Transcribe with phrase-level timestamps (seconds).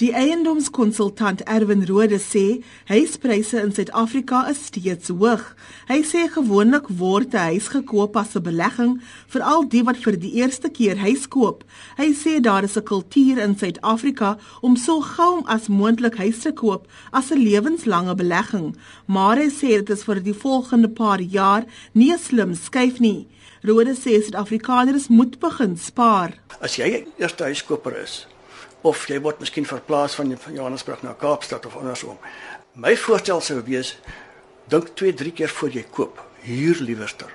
[0.00, 5.42] Die eiendomskonsultant Erwin Rode sê huispryse in Suid-Afrika is steeds hoog.
[5.90, 8.94] Hy sê gewoonlik word 'n huis gekoop as 'n belegging,
[9.28, 11.64] veral die wat vir die eerste keer huis koop.
[11.98, 16.52] Hy sê daar is 'n kultuur in Suid-Afrika om so gou as moontlik huis te
[16.52, 18.74] koop as 'n lewenslange belegging,
[19.06, 23.28] maar hy sê dit is vir die volgende paar jaar nie slim skuif nie.
[23.62, 26.32] Rode sê Suid-Afrikaners moet begin spaar.
[26.58, 28.26] As jy 'n eerste huiskoper is,
[28.82, 32.18] of jy word miskien verplaas van Johannesburg na Kaapstad of andersom.
[32.72, 33.96] My voorstel sou wees
[34.72, 36.22] dink 2, 3 keer voor jy koop.
[36.46, 37.32] Huur liewerster.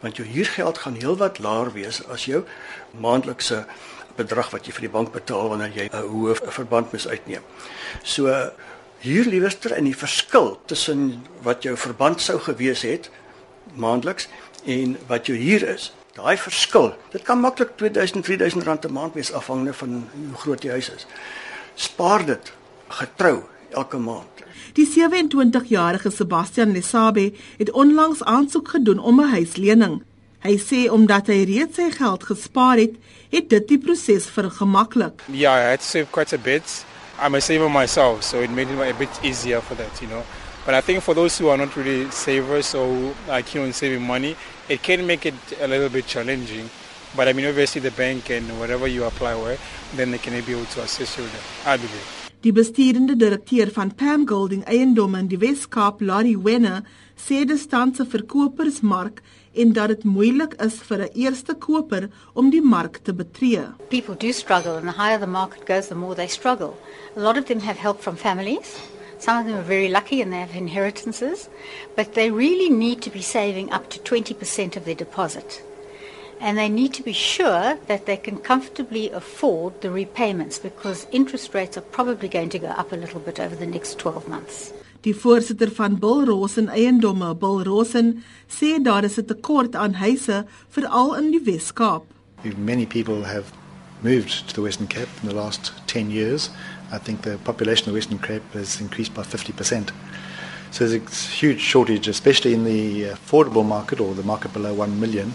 [0.00, 2.44] Want jou huurgeld gaan heelwat laer wees as jou
[2.98, 3.64] maandelikse
[4.18, 7.42] bedrag wat jy vir die bank betaal wanneer jy 'n hoë verband mis uitneem.
[8.02, 8.26] So
[9.00, 13.10] huur liewerster in die verskil tussen wat jou verband sou gewees het
[13.74, 14.28] maandeliks
[14.64, 19.14] en wat jou huur is Daai verskil, dit kan maklik 2000, 3000 rand 'n maand
[19.14, 21.06] wees afhangende van hoe groot die huis is.
[21.74, 22.52] Spaar dit
[22.88, 24.26] getrou elke maand.
[24.72, 30.02] Die 27-jarige Sebastian Lesabe het onlangs aansoek gedoen om 'n huislening.
[30.38, 32.94] Hy sê omdat hy reeds sy geld gespaar het,
[33.30, 35.22] het dit die proses vergemaklik.
[35.26, 36.84] Yeah, I had to save quite a bit.
[37.20, 40.22] I'm a saver myself, so it made it a bit easier for that, you know.
[40.68, 44.02] But I think for those who are not really savers or are keen on saving
[44.02, 44.36] money,
[44.68, 46.68] it can make it a little bit challenging.
[47.16, 49.58] But I mean, obviously, the bank and whatever you apply with,
[49.96, 52.08] then they can be able to assist you with that, I believe.
[52.42, 56.82] Die bestuurende direkteur van Pam Golding Eiendomme in die Wes-Kaap, Larry Wenner,
[57.16, 59.22] sê die stand se verkopersmark
[59.56, 63.64] en dat dit moeilik is vir 'n eerste koper om die mark te betree.
[63.88, 66.76] People do struggle and the higher the market goes the more they struggle.
[67.16, 68.76] A lot of them have help from families.
[69.18, 71.48] Some of them are very lucky and they have inheritances,
[71.96, 75.62] but they really need to be saving up to 20% of their deposit.
[76.40, 81.52] And they need to be sure that they can comfortably afford the repayments because interest
[81.52, 84.72] rates are probably going to go up a little bit over the next 12 months.
[85.02, 90.46] Die voorsitter van Bill Rosen Eiendomme, Bill Rosen, sê daar is 'n tekort aan huise
[90.68, 92.04] veral in die Wes-Kaap.
[92.56, 93.44] Many people have
[94.00, 96.50] moved to the Western Cape in the last 10 years.
[96.90, 99.90] I think the population of Western Cape has increased by 50%.
[100.70, 105.00] So there's a huge shortage, especially in the affordable market or the market below 1
[105.00, 105.32] million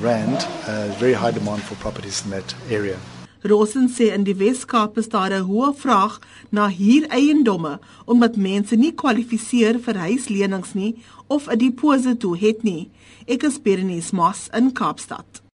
[0.00, 0.46] rand.
[0.66, 2.98] Uh, very high demand for properties in that area.
[3.44, 6.18] Rosen sê in die Wes-Kaap is daar 'n hoë vraag
[6.50, 10.96] na huureiendomme omdat mense nie kwalifiseer vir huislenings nie
[11.28, 12.90] of 'n deposito het nie.
[13.26, 15.43] Ek is Berenice Moss in Kaapstad.